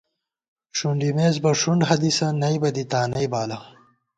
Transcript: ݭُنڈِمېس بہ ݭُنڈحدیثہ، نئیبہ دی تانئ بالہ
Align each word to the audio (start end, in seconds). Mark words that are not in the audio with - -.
ݭُنڈِمېس 0.77 1.35
بہ 1.43 1.51
ݭُنڈحدیثہ، 1.59 2.27
نئیبہ 2.41 2.69
دی 2.75 2.83
تانئ 2.91 3.27
بالہ 3.31 3.57